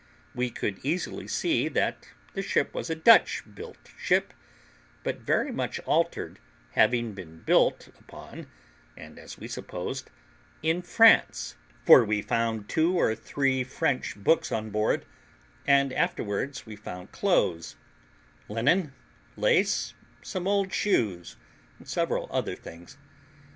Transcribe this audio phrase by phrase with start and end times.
[0.33, 4.33] We could easily see that the ship was a Dutch built ship,
[5.03, 6.39] but very much altered,
[6.71, 8.47] having been built upon,
[8.97, 10.09] and, as we supposed,
[10.63, 15.05] in France; for we found two or three French books on board,
[15.67, 17.75] and afterwards we found clothes,
[18.49, 18.95] linen,
[19.37, 19.93] lace,
[20.23, 21.35] some old shoes,
[21.77, 22.97] and several other things.